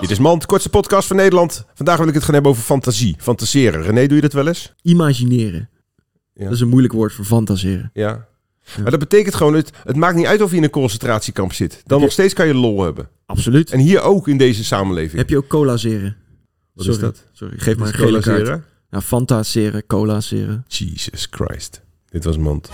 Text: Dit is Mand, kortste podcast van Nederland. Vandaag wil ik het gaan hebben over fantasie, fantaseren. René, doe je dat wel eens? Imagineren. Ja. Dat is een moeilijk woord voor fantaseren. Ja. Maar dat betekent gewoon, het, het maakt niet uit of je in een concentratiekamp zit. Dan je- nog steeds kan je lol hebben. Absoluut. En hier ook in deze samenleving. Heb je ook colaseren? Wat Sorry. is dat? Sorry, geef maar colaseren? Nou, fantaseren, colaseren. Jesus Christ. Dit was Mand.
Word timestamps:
Dit 0.00 0.10
is 0.10 0.18
Mand, 0.18 0.46
kortste 0.46 0.68
podcast 0.70 1.06
van 1.06 1.16
Nederland. 1.16 1.64
Vandaag 1.74 1.98
wil 1.98 2.08
ik 2.08 2.14
het 2.14 2.24
gaan 2.24 2.32
hebben 2.34 2.50
over 2.50 2.62
fantasie, 2.62 3.16
fantaseren. 3.18 3.82
René, 3.82 4.06
doe 4.06 4.16
je 4.16 4.22
dat 4.22 4.32
wel 4.32 4.46
eens? 4.46 4.72
Imagineren. 4.82 5.68
Ja. 6.34 6.44
Dat 6.44 6.52
is 6.52 6.60
een 6.60 6.68
moeilijk 6.68 6.92
woord 6.94 7.12
voor 7.12 7.24
fantaseren. 7.24 7.90
Ja. 7.92 8.28
Maar 8.82 8.90
dat 8.90 9.00
betekent 9.00 9.34
gewoon, 9.34 9.54
het, 9.54 9.70
het 9.84 9.96
maakt 9.96 10.16
niet 10.16 10.26
uit 10.26 10.42
of 10.42 10.50
je 10.50 10.56
in 10.56 10.62
een 10.62 10.70
concentratiekamp 10.70 11.52
zit. 11.52 11.82
Dan 11.86 11.98
je- 11.98 12.04
nog 12.04 12.12
steeds 12.12 12.34
kan 12.34 12.46
je 12.46 12.54
lol 12.54 12.82
hebben. 12.82 13.08
Absoluut. 13.26 13.70
En 13.70 13.78
hier 13.78 14.00
ook 14.00 14.28
in 14.28 14.38
deze 14.38 14.64
samenleving. 14.64 15.16
Heb 15.18 15.28
je 15.28 15.36
ook 15.36 15.46
colaseren? 15.48 16.16
Wat 16.74 16.84
Sorry. 16.84 16.98
is 17.00 17.04
dat? 17.04 17.24
Sorry, 17.32 17.58
geef 17.58 17.76
maar 17.76 17.96
colaseren? 17.96 18.64
Nou, 18.90 19.04
fantaseren, 19.04 19.86
colaseren. 19.86 20.64
Jesus 20.68 21.26
Christ. 21.30 21.82
Dit 22.08 22.24
was 22.24 22.36
Mand. 22.36 22.68